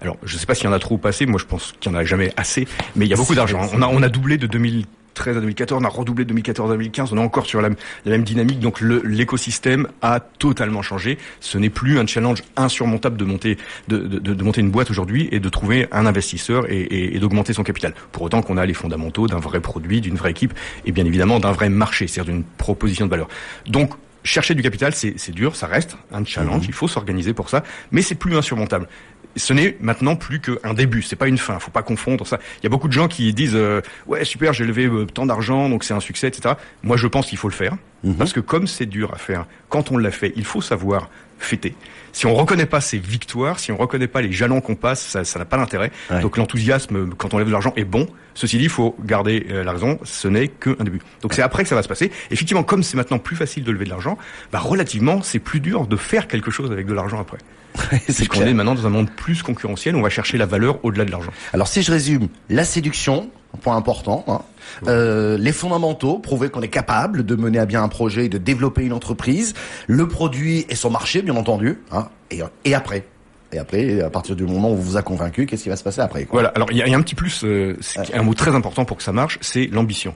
Alors, 0.00 0.16
je 0.24 0.34
ne 0.34 0.40
sais 0.40 0.46
pas 0.46 0.54
s'il 0.54 0.64
y 0.64 0.68
en 0.68 0.72
a 0.72 0.78
trop 0.78 0.96
ou 0.96 0.98
pas 0.98 1.10
assez. 1.10 1.26
Moi, 1.26 1.38
je 1.40 1.46
pense 1.46 1.74
qu'il 1.78 1.92
n'y 1.92 1.98
en 1.98 2.00
a 2.00 2.04
jamais 2.04 2.32
assez. 2.36 2.66
Mais 2.96 3.06
il 3.06 3.08
y 3.08 3.14
a 3.14 3.16
beaucoup 3.16 3.34
d'argent. 3.34 3.60
On 3.72 3.82
a, 3.82 3.86
on 3.86 4.02
a 4.02 4.08
doublé 4.08 4.36
de 4.36 4.46
2013 4.46 5.36
à 5.36 5.40
2014, 5.40 5.80
on 5.82 5.84
a 5.84 5.88
redoublé 5.88 6.24
de 6.24 6.28
2014 6.30 6.70
à 6.70 6.74
2015, 6.74 7.12
on 7.12 7.16
est 7.16 7.20
encore 7.20 7.46
sur 7.46 7.60
la, 7.60 7.68
même 8.06 8.24
dynamique, 8.24 8.60
donc 8.60 8.80
l'écosystème 8.80 9.86
a 10.00 10.20
totalement 10.20 10.82
changé. 10.82 11.18
Ce 11.40 11.58
n'est 11.58 11.70
plus 11.70 11.98
un 11.98 12.06
challenge 12.06 12.42
insurmontable 12.56 13.16
de 13.16 13.24
monter, 13.24 13.58
de, 13.88 13.98
de, 13.98 14.42
monter 14.42 14.62
une 14.62 14.70
boîte 14.70 14.90
aujourd'hui 14.90 15.28
et 15.30 15.38
de 15.38 15.48
trouver 15.48 15.86
un 15.92 16.06
investisseur 16.06 16.64
et, 16.70 17.14
et 17.14 17.18
d'augmenter 17.20 17.52
son 17.52 17.62
capital. 17.62 17.94
Pour 18.10 18.22
autant 18.22 18.42
qu'on 18.42 18.56
a 18.56 18.66
les 18.66 18.74
fondamentaux 18.74 19.26
d'un 19.26 19.38
vrai 19.38 19.60
produit, 19.60 20.00
d'une 20.00 20.16
vraie 20.16 20.30
équipe 20.30 20.54
et 20.86 20.92
bien 20.92 21.04
évidemment 21.04 21.38
d'un 21.38 21.52
vrai 21.52 21.68
marché, 21.68 22.06
c'est-à-dire 22.06 22.32
d'une 22.32 22.44
proposition 22.44 23.04
de 23.04 23.10
valeur. 23.10 23.28
Donc 23.66 23.92
chercher 24.24 24.54
du 24.54 24.62
capital, 24.62 24.94
c'est 24.94 25.30
dur, 25.30 25.56
ça 25.56 25.66
reste 25.66 25.96
un 26.12 26.24
challenge, 26.24 26.62
mhm. 26.62 26.68
il 26.68 26.72
faut 26.74 26.88
s'organiser 26.88 27.34
pour 27.34 27.48
ça, 27.48 27.64
mais 27.90 28.02
c'est 28.02 28.14
plus 28.14 28.36
insurmontable. 28.36 28.88
Ce 29.36 29.52
n'est 29.52 29.76
maintenant 29.80 30.16
plus 30.16 30.40
qu'un 30.40 30.74
début, 30.74 31.02
c'est 31.02 31.16
pas 31.16 31.28
une 31.28 31.38
fin, 31.38 31.58
faut 31.58 31.70
pas 31.70 31.82
confondre 31.82 32.26
ça. 32.26 32.38
Il 32.60 32.64
y 32.64 32.66
a 32.66 32.70
beaucoup 32.70 32.88
de 32.88 32.92
gens 32.92 33.08
qui 33.08 33.32
disent 33.32 33.54
euh, 33.54 33.80
ouais 34.06 34.24
super, 34.24 34.52
j'ai 34.52 34.64
levé 34.64 34.86
euh, 34.86 35.06
tant 35.06 35.26
d'argent, 35.26 35.68
donc 35.68 35.84
c'est 35.84 35.94
un 35.94 36.00
succès, 36.00 36.28
etc. 36.28 36.54
Moi 36.82 36.96
je 36.96 37.06
pense 37.06 37.26
qu'il 37.26 37.38
faut 37.38 37.48
le 37.48 37.54
faire, 37.54 37.76
mhm. 38.04 38.16
parce 38.16 38.32
que 38.32 38.40
comme 38.40 38.66
c'est 38.66 38.86
dur 38.86 39.12
à 39.14 39.18
faire, 39.18 39.46
quand 39.68 39.90
on 39.90 39.96
l'a 39.96 40.10
fait, 40.10 40.32
il 40.36 40.44
faut 40.44 40.60
savoir 40.60 41.08
fêter. 41.38 41.74
Si 42.12 42.26
on 42.26 42.34
reconnaît 42.34 42.66
pas 42.66 42.80
ces 42.80 42.98
victoires, 42.98 43.58
si 43.58 43.72
on 43.72 43.76
reconnaît 43.76 44.06
pas 44.06 44.20
les 44.20 44.32
jalons 44.32 44.60
qu'on 44.60 44.74
passe, 44.74 45.16
ça 45.22 45.38
n'a 45.38 45.44
pas 45.44 45.56
d'intérêt. 45.56 45.90
Donc 46.20 46.36
l'enthousiasme 46.36 47.10
quand 47.16 47.34
on 47.34 47.38
lève 47.38 47.46
de 47.46 47.52
l'argent 47.52 47.72
est 47.76 47.84
bon. 47.84 48.06
Ceci 48.34 48.56
dit, 48.58 48.64
il 48.64 48.70
faut 48.70 48.96
garder 49.04 49.46
euh, 49.50 49.62
la 49.62 49.72
raison, 49.72 49.98
ce 50.04 50.26
n'est 50.28 50.48
qu'un 50.48 50.72
début. 50.80 51.00
Donc 51.20 51.34
c'est 51.34 51.42
après 51.42 51.64
que 51.64 51.68
ça 51.68 51.74
va 51.74 51.82
se 51.82 51.88
passer. 51.88 52.10
Effectivement, 52.30 52.62
comme 52.62 52.82
c'est 52.82 52.96
maintenant 52.96 53.18
plus 53.18 53.36
facile 53.36 53.62
de 53.64 53.70
lever 53.70 53.84
de 53.84 53.90
l'argent, 53.90 54.16
bah 54.52 54.58
relativement, 54.58 55.20
c'est 55.22 55.38
plus 55.38 55.60
dur 55.60 55.86
de 55.86 55.96
faire 55.96 56.28
quelque 56.28 56.50
chose 56.50 56.72
avec 56.72 56.86
de 56.86 56.94
l'argent 56.94 57.20
après. 57.20 57.38
c'est 58.08 58.26
qu'on 58.26 58.42
est 58.42 58.54
maintenant 58.54 58.74
dans 58.74 58.86
un 58.86 58.90
monde 58.90 59.10
plus 59.10 59.42
concurrentiel, 59.42 59.96
on 59.96 60.02
va 60.02 60.10
chercher 60.10 60.38
la 60.38 60.46
valeur 60.46 60.84
au-delà 60.84 61.04
de 61.04 61.10
l'argent. 61.10 61.32
Alors 61.52 61.68
si 61.68 61.82
je 61.82 61.90
résume, 61.90 62.28
la 62.48 62.64
séduction, 62.64 63.30
un 63.54 63.58
point 63.58 63.76
important, 63.76 64.24
hein, 64.28 64.40
euh, 64.86 65.36
les 65.38 65.52
fondamentaux, 65.52 66.18
prouver 66.18 66.50
qu'on 66.50 66.62
est 66.62 66.68
capable 66.68 67.24
de 67.24 67.34
mener 67.36 67.58
à 67.58 67.66
bien 67.66 67.82
un 67.82 67.88
projet 67.88 68.26
et 68.26 68.28
de 68.28 68.38
développer 68.38 68.84
une 68.84 68.92
entreprise, 68.92 69.54
le 69.86 70.08
produit 70.08 70.66
et 70.68 70.74
son 70.74 70.90
marché, 70.90 71.22
bien 71.22 71.36
entendu, 71.36 71.78
hein, 71.90 72.08
et, 72.30 72.40
et 72.64 72.74
après. 72.74 73.04
Et 73.52 73.58
après, 73.58 74.00
à 74.00 74.08
partir 74.08 74.34
du 74.34 74.44
moment 74.44 74.70
où 74.70 74.72
on 74.72 74.76
vous 74.76 74.96
a 74.96 75.02
convaincu, 75.02 75.44
qu'est-ce 75.44 75.64
qui 75.64 75.68
va 75.68 75.76
se 75.76 75.84
passer 75.84 76.00
après 76.00 76.24
quoi? 76.24 76.40
Voilà. 76.40 76.48
Alors 76.54 76.72
il 76.72 76.78
y, 76.78 76.82
a 76.82 76.96
un 76.96 77.02
petit 77.02 77.14
plus, 77.14 77.44
euh, 77.44 77.76
un 78.14 78.22
mot 78.22 78.32
très 78.32 78.54
important 78.54 78.86
pour 78.86 78.96
que 78.96 79.02
ça 79.02 79.12
marche, 79.12 79.38
c'est 79.42 79.66
l'ambition. 79.66 80.14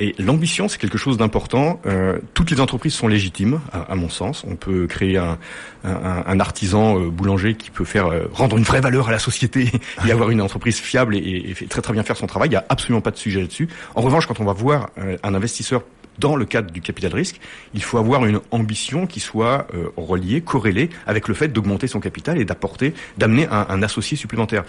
Et 0.00 0.14
l'ambition, 0.18 0.66
c'est 0.66 0.78
quelque 0.78 0.96
chose 0.96 1.18
d'important. 1.18 1.78
Euh, 1.84 2.18
toutes 2.32 2.50
les 2.50 2.60
entreprises 2.60 2.94
sont 2.94 3.06
légitimes, 3.06 3.60
à, 3.70 3.94
mon 3.94 4.08
sens. 4.08 4.44
On 4.48 4.56
peut 4.56 4.86
créer 4.86 5.18
un, 5.18 6.40
artisan 6.40 6.98
euh, 6.98 7.10
boulanger 7.10 7.54
qui 7.54 7.70
peut 7.70 7.84
faire 7.84 8.06
euh, 8.06 8.24
rendre 8.32 8.56
une 8.56 8.64
vraie 8.64 8.80
valeur 8.80 9.08
à 9.08 9.12
la 9.12 9.18
société 9.18 9.70
et 10.06 10.10
avoir 10.10 10.30
une 10.30 10.40
entreprise 10.40 10.78
fiable 10.78 11.14
et, 11.16 11.54
très 11.68 11.82
très 11.82 11.92
bien 11.92 12.02
faire 12.02 12.16
son 12.16 12.26
travail. 12.26 12.48
Il 12.48 12.52
n'y 12.52 12.56
a 12.56 12.64
absolument 12.70 13.02
pas 13.02 13.10
de 13.10 13.18
sujet 13.18 13.42
là-dessus. 13.42 13.68
En 13.94 14.00
revanche, 14.00 14.26
quand 14.26 14.40
on 14.40 14.44
va 14.44 14.54
voir 14.54 14.88
euh, 14.98 15.18
un 15.22 15.34
investisseur 15.34 15.82
dans 16.18 16.36
le 16.36 16.44
cadre 16.44 16.70
du 16.70 16.80
capital 16.80 17.14
risque, 17.14 17.40
il 17.72 17.82
faut 17.82 17.96
avoir 17.96 18.26
une 18.26 18.40
ambition 18.50 19.06
qui 19.06 19.20
soit 19.20 19.66
reliée, 19.96 20.42
corrélée 20.42 20.90
avec 21.06 21.28
le 21.28 21.34
fait 21.34 21.48
d'augmenter 21.48 21.86
son 21.86 21.98
capital 21.98 22.38
et 22.38 22.44
d'apporter, 22.44 22.92
d'amener 23.16 23.48
un, 23.50 23.82
associé 23.82 24.18
supplémentaire. 24.18 24.64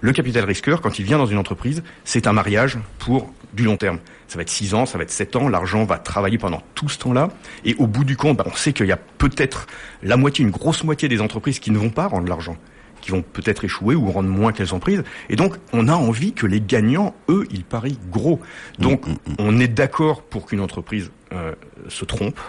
Le 0.00 0.12
capital 0.12 0.44
risqueur, 0.44 0.80
quand 0.80 0.98
il 0.98 1.04
vient 1.04 1.18
dans 1.18 1.26
une 1.26 1.38
entreprise, 1.38 1.82
c'est 2.04 2.26
un 2.26 2.32
mariage 2.32 2.78
pour 2.98 3.32
du 3.52 3.64
long 3.64 3.76
terme. 3.76 3.98
Ça 4.28 4.36
va 4.36 4.42
être 4.42 4.50
6 4.50 4.74
ans, 4.74 4.86
ça 4.86 4.98
va 4.98 5.04
être 5.04 5.10
7 5.10 5.36
ans, 5.36 5.48
l'argent 5.48 5.84
va 5.84 5.98
travailler 5.98 6.38
pendant 6.38 6.62
tout 6.74 6.88
ce 6.88 6.98
temps-là. 6.98 7.30
Et 7.64 7.74
au 7.78 7.86
bout 7.86 8.04
du 8.04 8.16
compte, 8.16 8.36
bah, 8.36 8.44
on 8.46 8.54
sait 8.54 8.72
qu'il 8.72 8.86
y 8.86 8.92
a 8.92 8.96
peut-être 8.96 9.66
la 10.02 10.16
moitié, 10.16 10.44
une 10.44 10.50
grosse 10.50 10.84
moitié 10.84 11.08
des 11.08 11.20
entreprises 11.20 11.58
qui 11.58 11.70
ne 11.70 11.78
vont 11.78 11.90
pas 11.90 12.06
rendre 12.06 12.28
l'argent 12.28 12.56
qui 13.02 13.12
vont 13.12 13.22
peut-être 13.22 13.64
échouer 13.64 13.94
ou 13.94 14.10
rendre 14.10 14.28
moins 14.28 14.52
qu'elles 14.52 14.74
ont 14.74 14.80
prises. 14.80 15.04
Et 15.28 15.36
donc, 15.36 15.54
on 15.72 15.86
a 15.86 15.94
envie 15.94 16.32
que 16.32 16.44
les 16.44 16.60
gagnants, 16.60 17.14
eux, 17.28 17.46
ils 17.52 17.62
parient 17.62 18.00
gros. 18.10 18.40
Donc, 18.80 19.06
mm, 19.06 19.10
mm, 19.10 19.14
mm. 19.14 19.34
on 19.38 19.60
est 19.60 19.68
d'accord 19.68 20.22
pour 20.22 20.46
qu'une 20.46 20.60
entreprise 20.60 21.12
euh, 21.32 21.54
se 21.88 22.04
trompe, 22.04 22.40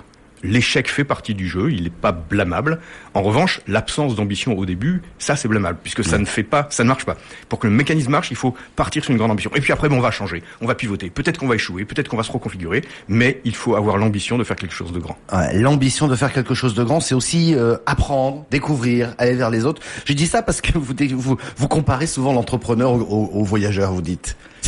L'échec 0.44 0.90
fait 0.90 1.04
partie 1.04 1.34
du 1.34 1.48
jeu, 1.48 1.72
il 1.72 1.84
n'est 1.84 1.90
pas 1.90 2.12
blâmable. 2.12 2.80
En 3.14 3.22
revanche, 3.22 3.62
l'absence 3.68 4.16
d'ambition 4.16 4.58
au 4.58 4.66
début, 4.66 5.02
ça 5.18 5.36
c'est 5.36 5.48
blâmable, 5.48 5.80
puisque 5.82 6.04
ça 6.04 6.18
ne 6.18 6.26
fait 6.26 6.44
pas, 6.44 6.68
ça 6.70 6.84
ne 6.84 6.90
marche 6.90 7.06
pas. 7.06 7.18
Pour 7.50 7.60
que 7.60 7.68
le 7.68 7.74
mécanisme 7.74 8.12
marche, 8.12 8.30
il 8.30 8.38
faut 8.38 8.54
partir 8.76 9.04
sur 9.04 9.12
une 9.12 9.18
grande 9.18 9.32
ambition. 9.32 9.52
Et 9.56 9.62
puis 9.62 9.74
après, 9.74 9.90
bon, 9.90 9.98
on 9.98 10.02
va 10.02 10.12
changer, 10.12 10.44
on 10.62 10.68
va 10.68 10.76
pivoter. 10.76 11.10
Peut-être 11.10 11.40
qu'on 11.40 11.48
va 11.48 11.56
échouer, 11.56 11.86
peut-être 11.86 12.08
qu'on 12.08 12.18
va 12.18 12.24
se 12.24 12.32
reconfigurer, 12.32 12.84
mais 13.08 13.42
il 13.46 13.56
faut 13.56 13.76
avoir 13.76 13.98
l'ambition 13.98 14.38
de 14.38 14.44
faire 14.44 14.56
quelque 14.56 14.76
chose 14.76 14.92
de 14.92 15.00
grand. 15.00 15.18
L'ambition 15.54 16.08
de 16.08 16.16
faire 16.16 16.32
quelque 16.32 16.54
chose 16.54 16.76
de 16.76 16.84
grand, 16.84 17.00
c'est 17.00 17.16
aussi 17.16 17.56
euh, 17.56 17.78
apprendre, 17.86 18.46
découvrir, 18.52 19.16
aller 19.18 19.34
vers 19.34 19.50
les 19.50 19.66
autres. 19.66 19.82
Je 20.06 20.14
dis 20.14 20.28
ça 20.28 20.42
parce 20.42 20.62
que 20.62 20.78
vous 20.78 20.94
vous, 21.16 21.38
vous 21.58 21.68
comparez 21.68 22.08
souvent 22.08 22.34
l'entrepreneur 22.34 22.92
au, 22.92 23.30
au, 23.34 23.44
voyageur, 23.44 23.92
vous 23.92 24.02
dites. 24.02 24.38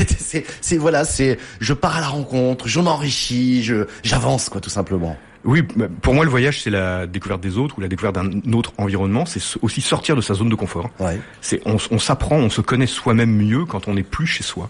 C'est 0.62 0.78
voilà, 0.78 1.04
c'est 1.04 1.38
je 1.60 1.74
pars 1.74 1.98
à 1.98 2.00
la 2.00 2.08
rencontre, 2.08 2.68
je 2.68 2.80
m'enrichis, 2.80 3.64
je 3.64 3.88
j'avance 4.04 4.48
quoi, 4.48 4.62
tout 4.62 4.70
simplement. 4.70 5.18
Oui, 5.46 5.64
pour 6.02 6.14
moi, 6.14 6.26
le 6.26 6.30
voyage, 6.30 6.62
c'est 6.62 6.70
la 6.70 7.08
découverte 7.08 7.42
des 7.42 7.58
autres 7.58 7.78
ou 7.78 7.82
la 7.82 7.88
découverte 7.88 8.16
d'un 8.16 8.54
autre 8.54 8.74
environnement. 8.78 9.26
C'est 9.26 9.42
aussi 9.62 9.82
sortir 9.82 10.16
de 10.16 10.22
sa 10.22 10.34
zone 10.34 10.50
de 10.50 10.56
confort. 10.56 10.90
Ouais. 11.00 11.20
C'est 11.42 11.62
on, 11.66 11.78
on 11.92 12.00
s'apprend, 12.00 12.36
on 12.36 12.50
se 12.50 12.62
connaît 12.62 12.88
soi-même 12.88 13.32
mieux 13.32 13.66
quand 13.66 13.88
on 13.88 13.94
n'est 13.94 14.04
plus 14.04 14.28
chez 14.28 14.44
soi. 14.44 14.70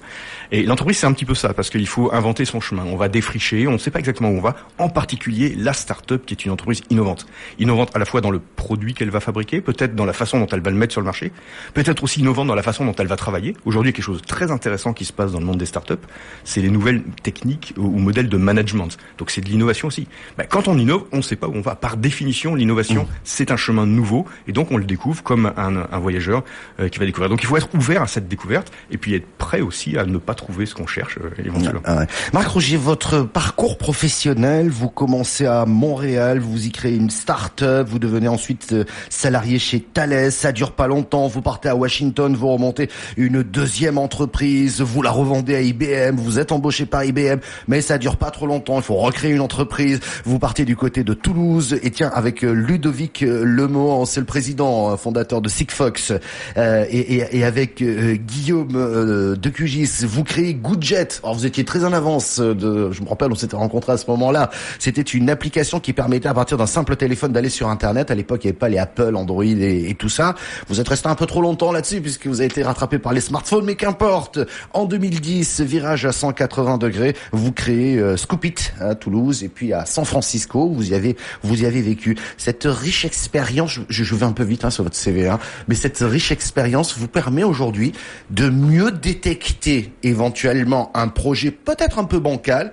Et 0.51 0.63
l'entreprise, 0.63 0.97
c'est 0.97 1.07
un 1.07 1.13
petit 1.13 1.25
peu 1.25 1.35
ça, 1.35 1.53
parce 1.53 1.69
qu'il 1.69 1.88
faut 1.88 2.13
inventer 2.13 2.45
son 2.45 2.59
chemin. 2.59 2.83
On 2.85 2.97
va 2.97 3.09
défricher, 3.09 3.67
on 3.67 3.73
ne 3.73 3.77
sait 3.77 3.91
pas 3.91 3.99
exactement 3.99 4.29
où 4.29 4.38
on 4.38 4.41
va. 4.41 4.55
En 4.77 4.89
particulier, 4.89 5.55
la 5.57 5.73
start-up, 5.73 6.25
qui 6.25 6.33
est 6.33 6.45
une 6.45 6.51
entreprise 6.51 6.81
innovante. 6.89 7.25
Innovante 7.57 7.95
à 7.95 7.99
la 7.99 8.05
fois 8.05 8.21
dans 8.21 8.31
le 8.31 8.39
produit 8.39 8.93
qu'elle 8.93 9.09
va 9.09 9.19
fabriquer, 9.19 9.61
peut-être 9.61 9.95
dans 9.95 10.05
la 10.05 10.13
façon 10.13 10.39
dont 10.39 10.47
elle 10.47 10.61
va 10.61 10.71
le 10.71 10.77
mettre 10.77 10.93
sur 10.93 11.01
le 11.01 11.05
marché, 11.05 11.31
peut-être 11.73 12.03
aussi 12.03 12.19
innovante 12.19 12.47
dans 12.47 12.55
la 12.55 12.63
façon 12.63 12.85
dont 12.85 12.95
elle 12.97 13.07
va 13.07 13.15
travailler. 13.15 13.55
Aujourd'hui, 13.65 13.93
quelque 13.93 14.05
chose 14.05 14.21
de 14.21 14.27
très 14.27 14.51
intéressant 14.51 14.93
qui 14.93 15.05
se 15.05 15.13
passe 15.13 15.31
dans 15.31 15.39
le 15.39 15.45
monde 15.45 15.57
des 15.57 15.65
start-up, 15.65 16.05
c'est 16.43 16.61
les 16.61 16.69
nouvelles 16.69 17.03
techniques 17.23 17.73
ou 17.77 17.89
modèles 17.97 18.29
de 18.29 18.38
management. 18.38 18.97
Donc 19.17 19.31
c'est 19.31 19.41
de 19.41 19.49
l'innovation 19.49 19.88
aussi. 19.88 20.07
Ben, 20.38 20.45
quand 20.49 20.58
on 20.67 20.77
innove, 20.77 21.03
on 21.11 21.17
ne 21.17 21.21
sait 21.21 21.35
pas 21.35 21.47
où 21.47 21.53
on 21.55 21.61
va. 21.61 21.75
Par 21.75 21.97
définition, 21.97 22.55
l'innovation, 22.55 23.03
mmh. 23.03 23.07
c'est 23.23 23.51
un 23.51 23.57
chemin 23.57 23.85
nouveau, 23.85 24.25
et 24.47 24.51
donc 24.51 24.71
on 24.71 24.77
le 24.77 24.85
découvre 24.85 25.23
comme 25.23 25.51
un, 25.57 25.87
un 25.91 25.99
voyageur 25.99 26.43
euh, 26.79 26.89
qui 26.89 26.99
va 26.99 27.05
découvrir. 27.05 27.29
Donc 27.29 27.41
il 27.41 27.45
faut 27.45 27.57
être 27.57 27.73
ouvert 27.73 28.01
à 28.01 28.07
cette 28.07 28.27
découverte, 28.27 28.71
et 28.91 28.97
puis 28.97 29.15
être 29.15 29.27
prêt 29.37 29.61
aussi 29.61 29.97
à 29.97 30.05
ne 30.05 30.17
pas 30.17 30.33
trouver 30.33 30.65
ce 30.65 30.75
qu'on 30.75 30.87
cherche 30.87 31.17
euh, 31.17 31.29
éventuellement. 31.43 31.81
Ah 31.85 32.05
Marc 32.33 32.47
Rougier, 32.47 32.77
votre 32.77 33.21
parcours 33.21 33.77
professionnel, 33.77 34.69
vous 34.69 34.89
commencez 34.89 35.45
à 35.45 35.65
Montréal, 35.65 36.39
vous 36.39 36.65
y 36.65 36.71
créez 36.71 36.95
une 36.95 37.09
start-up, 37.09 37.87
vous 37.89 37.99
devenez 37.99 38.27
ensuite 38.27 38.73
euh, 38.73 38.85
salarié 39.09 39.59
chez 39.59 39.79
Thales, 39.79 40.31
ça 40.31 40.51
dure 40.51 40.71
pas 40.71 40.87
longtemps, 40.87 41.27
vous 41.27 41.41
partez 41.41 41.69
à 41.69 41.75
Washington, 41.75 42.35
vous 42.35 42.49
remontez 42.49 42.89
une 43.17 43.43
deuxième 43.43 43.97
entreprise, 43.97 44.81
vous 44.81 45.01
la 45.01 45.11
revendez 45.11 45.55
à 45.55 45.61
IBM, 45.61 46.15
vous 46.17 46.39
êtes 46.39 46.51
embauché 46.51 46.85
par 46.85 47.03
IBM, 47.03 47.39
mais 47.67 47.81
ça 47.81 47.97
dure 47.97 48.17
pas 48.17 48.31
trop 48.31 48.47
longtemps, 48.47 48.77
il 48.77 48.83
faut 48.83 48.95
recréer 48.95 49.31
une 49.31 49.41
entreprise, 49.41 49.99
vous 50.25 50.39
partez 50.39 50.48
partez 50.49 50.65
du 50.65 50.75
côté 50.75 51.03
de 51.03 51.13
Toulouse 51.13 51.77
et 51.83 51.91
tiens 51.91 52.09
avec 52.11 52.41
Ludovic 52.41 53.21
Lemont, 53.21 54.05
c'est 54.05 54.19
le 54.19 54.25
président 54.25 54.97
fondateur 54.97 55.41
de 55.41 55.47
Sigfox 55.47 56.11
euh, 56.57 56.85
et, 56.89 57.17
et, 57.17 57.37
et, 57.37 57.43
avec 57.43 57.83
Guillaume 57.83 59.35
de 59.37 59.49
QGIS, 59.51 60.07
vous 60.07 60.23
créez 60.23 60.55
Goodjet. 60.55 61.07
Alors 61.21 61.35
vous 61.35 61.45
étiez 61.45 61.63
très 61.65 61.85
en 61.85 61.93
avance 61.93 62.39
de, 62.39 62.91
je 62.91 63.03
me 63.03 63.07
rappelle, 63.07 63.31
on 63.31 63.35
s'était 63.35 63.57
rencontrés 63.57 63.91
à 63.91 63.97
ce 63.97 64.09
moment-là. 64.09 64.49
C'était 64.79 65.03
une 65.03 65.29
application 65.29 65.79
qui 65.79 65.93
permettait 65.93 66.29
à 66.29 66.33
partir 66.33 66.57
d'un 66.57 66.65
simple 66.65 66.95
téléphone 66.95 67.31
d'aller 67.31 67.49
sur 67.49 67.69
Internet. 67.69 68.09
À 68.09 68.15
l'époque, 68.15 68.43
il 68.43 68.47
n'y 68.47 68.49
avait 68.49 68.57
pas 68.57 68.69
les 68.69 68.79
Apple, 68.79 69.15
Android 69.15 69.43
et, 69.43 69.87
et, 69.87 69.93
tout 69.93 70.09
ça. 70.09 70.33
Vous 70.67 70.81
êtes 70.81 70.87
resté 70.87 71.09
un 71.09 71.15
peu 71.15 71.27
trop 71.27 71.43
longtemps 71.43 71.71
là-dessus 71.71 72.01
puisque 72.01 72.25
vous 72.25 72.41
avez 72.41 72.49
été 72.49 72.63
rattrapé 72.63 72.97
par 72.97 73.13
les 73.13 73.21
smartphones, 73.21 73.65
mais 73.65 73.75
qu'importe. 73.75 74.39
En 74.73 74.85
2010, 74.85 75.61
virage 75.61 76.07
à 76.07 76.11
180 76.11 76.79
degrés, 76.79 77.15
vous 77.33 77.51
créez 77.51 77.99
euh, 77.99 78.17
Scoopit 78.17 78.55
à 78.79 78.95
Toulouse 78.95 79.43
et 79.43 79.49
puis 79.49 79.73
à 79.73 79.85
San 79.85 80.05
Francisco. 80.05 80.38
Vous 80.48 80.91
y 80.91 80.96
avez, 80.96 81.15
vous 81.43 81.62
y 81.62 81.65
avez 81.65 81.81
vécu 81.81 82.15
cette 82.38 82.65
riche 82.65 83.05
expérience. 83.05 83.79
Je, 83.89 84.03
je 84.03 84.15
vais 84.15 84.25
un 84.25 84.31
peu 84.31 84.43
vite 84.43 84.65
hein, 84.65 84.69
sur 84.69 84.84
votre 84.84 84.96
CV, 84.96 85.27
hein, 85.27 85.39
mais 85.67 85.75
cette 85.75 86.00
riche 86.00 86.31
expérience 86.31 86.98
vous 86.98 87.08
permet 87.08 87.43
aujourd'hui 87.43 87.93
de 88.29 88.50
mieux 88.50 88.91
détecter 88.91 89.93
éventuellement 90.03 90.91
un 90.96 91.08
projet 91.08 91.51
peut-être 91.51 92.00
un 92.00 92.05
peu 92.05 92.19
bancal 92.19 92.72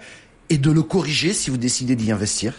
et 0.51 0.59
de 0.59 0.71
le 0.71 0.83
corriger 0.83 1.33
si 1.33 1.51
vous 1.51 1.57
décidez 1.57 1.97
d'y 1.97 2.13
investir? 2.13 2.55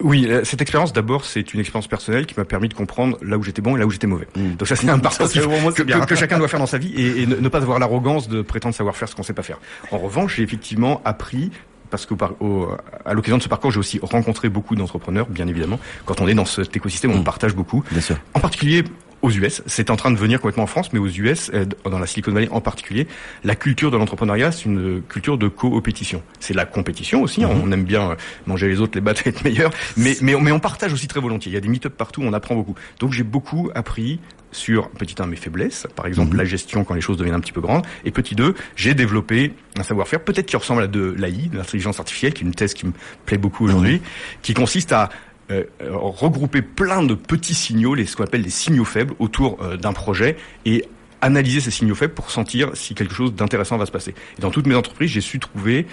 Oui, 0.00 0.28
cette 0.44 0.62
expérience 0.62 0.92
d'abord, 0.92 1.24
c'est 1.24 1.54
une 1.54 1.60
expérience 1.60 1.88
personnelle 1.88 2.26
qui 2.26 2.34
m'a 2.36 2.44
permis 2.44 2.68
de 2.68 2.74
comprendre 2.74 3.18
là 3.20 3.36
où 3.36 3.42
j'étais 3.42 3.62
bon 3.62 3.76
et 3.76 3.80
là 3.80 3.86
où 3.86 3.90
j'étais 3.90 4.06
mauvais. 4.06 4.28
Mm. 4.36 4.54
Donc 4.54 4.68
ça, 4.68 4.76
c'est 4.76 4.88
un 4.88 4.98
parcours 4.98 5.28
que, 5.28 5.82
que, 5.82 6.06
que, 6.06 6.14
chacun 6.14 6.38
doit 6.38 6.46
faire 6.46 6.60
dans 6.60 6.66
sa 6.66 6.78
vie 6.78 6.92
et, 6.94 7.22
et 7.22 7.26
ne, 7.26 7.48
pas 7.48 7.58
avoir 7.58 7.78
l'arrogance 7.80 8.28
de 8.28 8.42
prétendre 8.42 8.74
savoir 8.74 8.96
faire 8.96 9.08
ce 9.08 9.16
qu'on 9.16 9.24
sait 9.24 9.32
pas 9.32 9.42
faire. 9.42 9.58
En 9.90 9.98
revanche, 9.98 10.36
j'ai 10.36 10.44
effectivement 10.44 11.00
appris 11.04 11.50
parce 11.90 12.06
qu'à 12.06 13.14
l'occasion 13.14 13.38
de 13.38 13.42
ce 13.42 13.48
parcours, 13.48 13.70
j'ai 13.70 13.78
aussi 13.78 14.00
rencontré 14.02 14.48
beaucoup 14.48 14.74
d'entrepreneurs, 14.74 15.26
bien 15.28 15.46
évidemment. 15.46 15.78
Quand 16.04 16.20
on 16.20 16.28
est 16.28 16.34
dans 16.34 16.44
cet 16.44 16.76
écosystème, 16.76 17.12
on 17.12 17.20
mm. 17.20 17.24
partage 17.24 17.54
beaucoup. 17.54 17.84
Bien 17.90 18.00
sûr. 18.00 18.16
En 18.34 18.40
particulier 18.40 18.84
aux 19.22 19.30
US. 19.30 19.62
C'est 19.66 19.90
en 19.90 19.96
train 19.96 20.10
de 20.10 20.16
venir 20.16 20.40
complètement 20.40 20.64
en 20.64 20.68
France, 20.68 20.92
mais 20.92 20.98
aux 20.98 21.08
US, 21.08 21.50
euh, 21.52 21.64
dans 21.84 21.98
la 21.98 22.06
Silicon 22.06 22.32
Valley 22.32 22.48
en 22.50 22.60
particulier, 22.60 23.06
la 23.44 23.56
culture 23.56 23.90
de 23.90 23.96
l'entrepreneuriat, 23.96 24.52
c'est 24.52 24.66
une 24.66 25.02
culture 25.02 25.38
de 25.38 25.48
coopétition. 25.48 26.22
C'est 26.40 26.54
la 26.54 26.66
compétition 26.66 27.22
aussi. 27.22 27.44
Hein. 27.44 27.54
Mhm. 27.54 27.62
On 27.64 27.72
aime 27.72 27.84
bien 27.84 28.10
euh, 28.10 28.14
manger 28.46 28.68
les 28.68 28.80
autres, 28.80 28.92
les 28.94 29.00
battre, 29.00 29.26
être 29.26 29.44
meilleur. 29.44 29.70
Mais, 29.96 30.16
mais, 30.20 30.34
mais 30.40 30.52
on 30.52 30.60
partage 30.60 30.92
aussi 30.92 31.08
très 31.08 31.20
volontiers. 31.20 31.50
Il 31.50 31.54
y 31.54 31.58
a 31.58 31.60
des 31.60 31.68
meet-up 31.68 31.94
partout, 31.96 32.22
on 32.22 32.32
apprend 32.32 32.54
beaucoup. 32.54 32.74
Donc 33.00 33.12
j'ai 33.12 33.24
beaucoup 33.24 33.70
appris 33.74 34.20
sur 34.52 34.88
petit 34.90 35.14
1 35.18 35.26
mes 35.26 35.36
faiblesses, 35.36 35.86
par 35.94 36.06
exemple 36.06 36.32
mhm. 36.32 36.38
la 36.38 36.44
gestion 36.44 36.84
quand 36.84 36.94
les 36.94 37.00
choses 37.00 37.16
deviennent 37.18 37.34
un 37.34 37.40
petit 37.40 37.52
peu 37.52 37.60
grandes, 37.60 37.84
et 38.04 38.10
petit 38.10 38.34
2, 38.34 38.54
j'ai 38.76 38.94
développé 38.94 39.52
un 39.76 39.82
savoir-faire 39.82 40.20
peut-être 40.20 40.46
qui 40.46 40.56
ressemble 40.56 40.82
à 40.82 40.86
de 40.86 41.14
l'AI, 41.18 41.48
de 41.52 41.58
l'intelligence 41.58 41.98
artificielle, 41.98 42.32
qui 42.32 42.44
est 42.44 42.46
une 42.46 42.54
thèse 42.54 42.74
qui 42.74 42.86
me 42.86 42.92
plaît 43.26 43.38
beaucoup 43.38 43.64
aujourd'hui, 43.64 43.94
mhm. 43.94 44.00
qui 44.42 44.54
consiste 44.54 44.92
à 44.92 45.10
euh, 45.50 45.64
regrouper 45.80 46.62
plein 46.62 47.02
de 47.02 47.14
petits 47.14 47.54
signaux, 47.54 47.94
les, 47.94 48.06
ce 48.06 48.16
qu'on 48.16 48.24
appelle 48.24 48.42
les 48.42 48.50
signaux 48.50 48.84
faibles, 48.84 49.14
autour 49.18 49.58
euh, 49.62 49.76
d'un 49.76 49.92
projet 49.92 50.36
et 50.66 50.84
analyser 51.20 51.60
ces 51.60 51.70
signaux 51.70 51.94
faibles 51.94 52.14
pour 52.14 52.30
sentir 52.30 52.70
si 52.74 52.94
quelque 52.94 53.14
chose 53.14 53.34
d'intéressant 53.34 53.76
va 53.76 53.86
se 53.86 53.90
passer. 53.90 54.14
Et 54.38 54.40
dans 54.40 54.50
toutes 54.50 54.66
mes 54.66 54.74
entreprises, 54.74 55.10
j'ai 55.10 55.20
su 55.20 55.38
trouver 55.38 55.86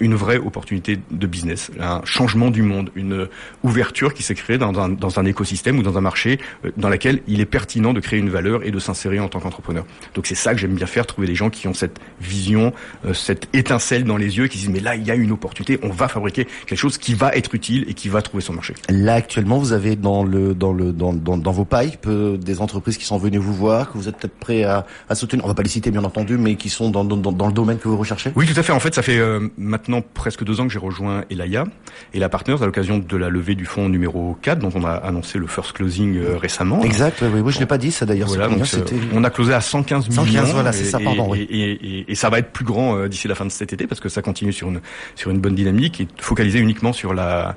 une 0.00 0.14
vraie 0.14 0.38
opportunité 0.38 0.98
de 1.10 1.26
business, 1.26 1.70
un 1.80 2.00
changement 2.04 2.50
du 2.50 2.62
monde, 2.62 2.90
une 2.94 3.28
ouverture 3.62 4.14
qui 4.14 4.22
s'est 4.22 4.34
créée 4.34 4.58
dans 4.58 4.78
un, 4.78 4.88
dans 4.88 5.18
un 5.18 5.24
écosystème 5.24 5.78
ou 5.78 5.82
dans 5.82 5.98
un 5.98 6.00
marché 6.00 6.38
euh, 6.64 6.70
dans 6.76 6.88
lequel 6.88 7.20
il 7.26 7.40
est 7.40 7.46
pertinent 7.46 7.92
de 7.92 8.00
créer 8.00 8.18
une 8.18 8.30
valeur 8.30 8.64
et 8.66 8.70
de 8.70 8.78
s'insérer 8.78 9.20
en 9.20 9.28
tant 9.28 9.40
qu'entrepreneur. 9.40 9.84
Donc 10.14 10.26
c'est 10.26 10.34
ça 10.34 10.54
que 10.54 10.60
j'aime 10.60 10.74
bien 10.74 10.86
faire, 10.86 11.06
trouver 11.06 11.26
des 11.26 11.34
gens 11.34 11.50
qui 11.50 11.68
ont 11.68 11.74
cette 11.74 11.98
vision, 12.20 12.72
euh, 13.04 13.14
cette 13.14 13.48
étincelle 13.52 14.04
dans 14.04 14.16
les 14.16 14.36
yeux, 14.38 14.46
qui 14.48 14.58
disent 14.58 14.70
mais 14.70 14.80
là 14.80 14.96
il 14.96 15.04
y 15.04 15.10
a 15.10 15.14
une 15.14 15.32
opportunité, 15.32 15.78
on 15.82 15.90
va 15.90 16.08
fabriquer 16.08 16.46
quelque 16.66 16.78
chose 16.78 16.98
qui 16.98 17.14
va 17.14 17.32
être 17.34 17.54
utile 17.54 17.84
et 17.88 17.94
qui 17.94 18.08
va 18.08 18.22
trouver 18.22 18.42
son 18.42 18.52
marché. 18.52 18.74
Là 18.88 19.14
actuellement 19.14 19.58
vous 19.58 19.72
avez 19.72 19.96
dans 19.96 20.24
le 20.24 20.54
dans 20.54 20.72
le 20.72 20.92
dans, 20.92 21.12
dans, 21.12 21.36
dans 21.36 21.52
vos 21.52 21.64
pipes 21.64 22.06
euh, 22.06 22.36
des 22.36 22.60
entreprises 22.60 22.98
qui 22.98 23.04
sont 23.04 23.18
venues 23.18 23.38
vous 23.38 23.54
voir, 23.54 23.92
que 23.92 23.98
vous 23.98 24.08
êtes 24.08 24.16
peut-être 24.16 24.38
prêt 24.38 24.64
à, 24.64 24.86
à 25.08 25.14
soutenir, 25.14 25.44
on 25.44 25.48
va 25.48 25.54
pas 25.54 25.62
les 25.62 25.68
citer 25.68 25.90
bien 25.90 26.04
entendu, 26.04 26.38
mais 26.38 26.56
qui 26.56 26.70
sont 26.70 26.90
dans, 26.90 27.04
dans, 27.04 27.16
dans 27.16 27.46
le 27.46 27.52
domaine 27.52 27.78
que 27.78 27.88
vous 27.88 27.96
recherchez. 27.96 28.32
Oui 28.36 28.46
tout 28.46 28.58
à 28.58 28.62
fait. 28.62 28.72
En 28.72 28.80
fait 28.80 28.94
ça 28.94 29.02
fait 29.02 29.20
maintenant 29.64 30.02
presque 30.02 30.44
deux 30.44 30.60
ans 30.60 30.66
que 30.66 30.72
j'ai 30.72 30.78
rejoint 30.78 31.24
Elaya 31.30 31.64
et 32.12 32.18
la 32.18 32.28
Partners 32.28 32.56
à 32.60 32.66
l'occasion 32.66 32.98
de 32.98 33.16
la 33.16 33.28
levée 33.28 33.54
du 33.54 33.64
fonds 33.64 33.88
numéro 33.88 34.36
4 34.42 34.58
dont 34.58 34.70
on 34.74 34.84
a 34.84 34.92
annoncé 34.92 35.38
le 35.38 35.46
first 35.46 35.72
closing 35.72 36.16
euh, 36.16 36.36
récemment. 36.36 36.82
Exact, 36.82 37.22
oui, 37.22 37.40
oui, 37.40 37.52
je 37.52 37.58
l'ai 37.58 37.66
pas 37.66 37.78
dit 37.78 37.90
ça 37.90 38.06
d'ailleurs. 38.06 38.28
Voilà, 38.28 38.46
euh, 38.46 38.90
on 39.12 39.24
a 39.24 39.30
closé 39.30 39.54
à 39.54 39.60
115 39.60 40.08
millions. 40.08 40.24
115, 40.24 40.52
voilà, 40.52 40.72
c'est 40.72 40.84
ça, 40.84 40.98
pardon. 41.00 41.34
Et, 41.34 41.40
et, 41.40 42.10
et, 42.10 42.14
ça 42.14 42.30
va 42.30 42.38
être 42.38 42.52
plus 42.52 42.64
grand 42.64 42.96
euh, 42.96 43.08
d'ici 43.08 43.26
la 43.26 43.34
fin 43.34 43.44
de 43.44 43.50
cet 43.50 43.72
été 43.72 43.86
parce 43.86 44.00
que 44.00 44.08
ça 44.08 44.22
continue 44.22 44.52
sur 44.52 44.68
une 44.68 44.80
sur 45.14 45.30
une 45.30 45.40
bonne 45.40 45.54
dynamique 45.54 46.00
et 46.00 46.08
focalisé 46.18 46.58
uniquement 46.58 46.92
sur 46.92 47.14
la 47.14 47.56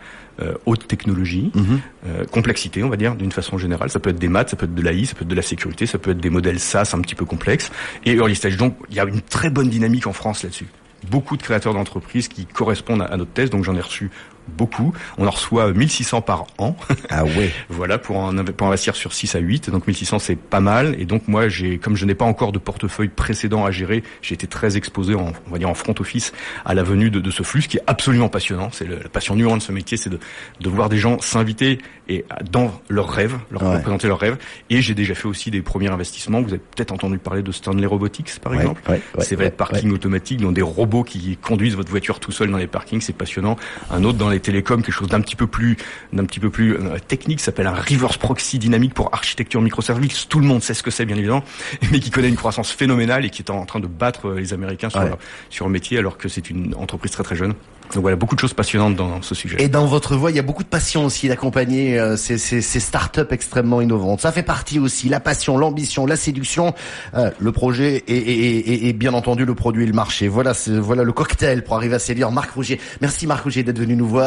haute 0.68 0.88
technologie, 0.88 1.52
mhm. 1.56 2.28
complexité, 2.30 2.84
on 2.84 2.90
va 2.90 2.96
dire, 2.96 3.16
d'une 3.16 3.32
façon 3.32 3.58
générale. 3.58 3.90
Ça 3.90 4.00
peut 4.00 4.12
être 4.12 4.20
des 4.20 4.28
maths, 4.28 4.52
ça 4.52 4.56
peut 4.56 4.66
être 4.66 4.76
de 4.76 4.84
l'AI, 4.84 5.06
ça 5.06 5.16
peut 5.16 5.24
être 5.24 5.30
de 5.30 5.34
la 5.34 5.42
sécurité, 5.42 5.88
ça 5.88 5.98
peut 5.98 6.12
être 6.12 6.20
des 6.20 6.30
modèles 6.30 6.60
SaaS 6.60 6.92
un 6.94 7.02
petit 7.02 7.16
peu 7.16 7.26
complexes 7.26 7.72
et 8.06 8.14
early 8.14 8.36
stage. 8.36 8.56
Donc, 8.56 8.76
il 8.92 8.96
y 8.96 9.00
a 9.00 9.06
une 9.06 9.22
très 9.22 9.50
bonne 9.50 9.68
dynamique 9.68 10.06
en 10.06 10.14
France 10.14 10.44
là-dessus 10.44 10.68
beaucoup 11.10 11.38
de 11.38 11.44
créateurs 11.44 11.74
d'entreprises 11.74 12.28
qui 12.28 12.46
correspondent 12.46 13.02
à, 13.02 13.18
notre 13.18 13.32
thèse, 13.32 13.50
donc 13.50 13.64
j'en 13.64 13.76
ai 13.76 13.82
reçu 13.82 14.12
beaucoup. 14.48 14.94
On 15.18 15.28
en 15.28 15.32
reçoit 15.32 15.72
1600 15.72 16.22
par 16.22 16.46
an. 16.58 16.76
Ah 17.10 17.26
ouais. 17.26 17.52
voilà, 17.70 17.98
pour, 17.98 18.18
en, 18.18 18.34
pour 18.44 18.68
investir 18.68 18.96
sur 18.96 19.14
6 19.14 19.36
à 19.36 19.40
8. 19.40 19.70
Donc 19.70 19.88
1600, 19.88 20.20
c'est 20.20 20.36
pas 20.36 20.60
mal. 20.60 20.96
Et 21.00 21.06
donc 21.06 21.28
moi, 21.28 21.48
j'ai, 21.50 21.78
comme 21.78 21.96
je 21.96 22.06
n'ai 22.06 22.16
pas 22.16 22.26
encore 22.26 22.52
de 22.52 22.60
portefeuille 22.60 23.10
précédent 23.10 23.66
à 23.66 23.72
gérer, 23.72 24.04
j'ai 24.22 24.36
été 24.36 24.48
très 24.48 24.78
exposé 24.78 25.16
en, 25.16 25.32
on 25.48 25.52
va 25.52 25.58
dire, 25.58 25.70
en 25.70 25.74
front 25.74 25.96
office 26.00 26.34
à 26.66 26.74
la 26.74 26.84
venue 26.84 27.10
de, 27.10 27.20
de 27.20 27.32
ce 27.32 27.44
flux, 27.44 27.64
ce 27.64 27.68
qui 27.68 27.78
est 27.78 27.84
absolument 27.88 28.30
passionnant. 28.30 28.70
C'est 28.72 28.88
la 28.88 29.10
passion 29.10 29.36
numéro 29.36 29.56
de 29.56 29.62
ce 29.62 29.72
métier, 29.72 29.98
c'est 29.98 30.10
de, 30.10 30.20
de 30.60 30.70
voir 30.70 30.90
des 30.90 30.98
gens 30.98 31.20
s'inviter 31.20 31.80
et 32.10 32.26
dans 32.50 32.72
leurs 32.90 33.10
rêves, 33.10 33.38
leur 33.52 33.62
présenter 33.82 34.08
leurs 34.08 34.20
rêves. 34.20 34.38
Et 34.70 34.82
j'ai 34.82 34.94
déjà 34.94 35.14
fait 35.14 35.28
aussi 35.28 35.52
des 35.52 35.62
premiers 35.62 35.90
investissements. 35.90 36.42
Vous 36.42 36.50
avez 36.50 36.60
peut-être 36.60 36.92
entendu 36.92 37.18
parler 37.18 37.44
de 37.44 37.52
Stanley 37.52 37.86
Robotics, 37.86 38.40
par 38.40 38.54
exemple. 38.54 38.82
c'est 39.20 39.36
votre 39.36 39.56
parking 39.56 39.92
automatique, 39.92 40.40
dont 40.42 40.52
des 40.52 40.62
robots 40.62 41.04
qui 41.04 41.38
conduisent 41.38 41.76
votre 41.76 41.90
voiture 41.90 42.20
tout 42.20 42.32
seul 42.32 42.50
dans 42.50 42.58
les 42.58 42.68
parkings. 42.68 43.02
C'est 43.02 43.14
passionnant. 43.14 43.58
Un 43.92 44.04
autre 44.04 44.18
dans 44.18 44.30
les 44.30 44.37
télécoms, 44.40 44.82
quelque 44.82 44.92
chose 44.92 45.10
d'un 45.10 45.22
petit 45.22 45.36
peu 45.36 45.48
plus, 45.48 45.78
d'un 46.14 46.26
petit 46.26 46.40
peu 46.40 46.50
plus 46.50 46.76
euh, 46.76 46.98
technique, 47.08 47.40
s'appelle 47.40 47.68
un 47.68 47.74
reverse 47.74 48.18
proxy 48.18 48.60
dynamique 48.60 48.94
pour 48.94 49.14
architecture 49.14 49.62
microservices. 49.62 50.28
Tout 50.28 50.40
le 50.40 50.46
monde 50.46 50.64
sait 50.64 50.74
ce 50.74 50.84
que 50.84 50.92
c'est, 50.92 51.06
bien 51.06 51.16
évidemment, 51.16 51.44
mais 51.92 52.00
qui 52.00 52.12
connaît 52.12 52.30
une 52.30 52.36
croissance 52.36 52.72
phénoménale 52.72 53.26
et 53.26 53.30
qui 53.30 53.42
est 53.42 53.52
en 53.52 53.66
train 53.66 53.80
de 53.80 53.88
battre 53.88 54.32
les 54.32 54.54
Américains 54.54 54.90
sur, 54.90 55.18
sur 55.50 55.66
le 55.66 55.72
métier, 55.72 55.98
alors 55.98 56.18
que 56.18 56.30
c'est 56.30 56.50
une 56.50 56.76
entreprise 56.76 57.12
très 57.12 57.24
très 57.24 57.36
jeune. 57.36 57.54
Donc 57.94 58.02
voilà, 58.02 58.18
beaucoup 58.18 58.36
de 58.36 58.40
choses 58.40 58.54
passionnantes 58.54 58.96
dans 58.96 59.22
ce 59.22 59.34
sujet. 59.34 59.62
Et 59.62 59.70
dans 59.70 59.86
votre 59.86 60.16
voix, 60.16 60.30
il 60.30 60.36
y 60.36 60.40
a 60.40 60.44
beaucoup 60.44 60.64
de 60.64 60.68
passion 60.68 61.06
aussi 61.06 61.30
d'accompagner 61.30 61.98
euh, 61.98 62.18
ces, 62.18 62.38
ces, 62.38 62.62
ces 62.62 62.80
startups 62.80 63.22
extrêmement 63.32 63.80
innovantes. 63.80 64.22
Ça 64.22 64.32
fait 64.32 64.44
partie 64.44 64.80
aussi, 64.80 65.08
la 65.08 65.20
passion, 65.20 65.58
l'ambition, 65.58 66.06
la 66.06 66.18
séduction, 66.18 66.74
euh, 67.16 67.32
le 67.40 67.52
projet 67.52 68.04
et, 68.08 68.18
et, 68.18 68.58
et, 68.58 68.90
et, 68.90 68.94
bien 68.94 69.14
entendu 69.14 69.46
le 69.46 69.56
produit 69.56 69.84
et 69.84 69.88
le 69.88 69.94
marché. 69.94 70.28
Voilà, 70.28 70.52
voilà 70.68 71.04
le 71.04 71.14
cocktail 71.14 71.64
pour 71.64 71.76
arriver 71.76 71.96
à 71.96 72.00
séduire 72.00 72.32
Marc 72.32 72.52
Rougier. 72.52 72.80
Merci 73.00 73.26
Marc 73.26 73.44
Rougier 73.44 73.64
d'être 73.64 73.80
venu 73.80 73.96
nous 73.96 74.08
voir. 74.08 74.27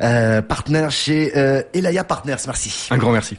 Euh, 0.00 0.42
partenaire 0.42 0.90
chez 0.90 1.36
euh, 1.36 1.62
Elaya 1.74 2.04
Partners, 2.04 2.36
merci. 2.46 2.88
Un 2.90 2.98
grand 2.98 3.12
merci. 3.12 3.36